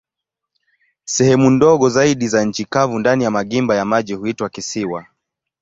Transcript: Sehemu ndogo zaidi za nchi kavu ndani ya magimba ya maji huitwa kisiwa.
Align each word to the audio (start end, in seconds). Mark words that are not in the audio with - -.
Sehemu 1.05 1.49
ndogo 1.51 1.89
zaidi 1.89 2.27
za 2.27 2.43
nchi 2.45 2.65
kavu 2.65 2.99
ndani 2.99 3.23
ya 3.23 3.31
magimba 3.31 3.75
ya 3.75 3.85
maji 3.85 4.13
huitwa 4.13 4.49
kisiwa. 4.49 5.05